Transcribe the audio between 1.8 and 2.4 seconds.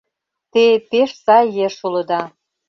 улыда.